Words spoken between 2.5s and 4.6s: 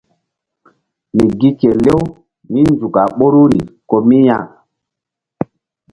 mí nzuk a ɓoruri ko mi ya.